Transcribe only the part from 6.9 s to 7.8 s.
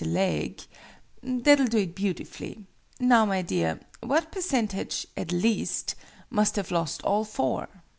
all four?"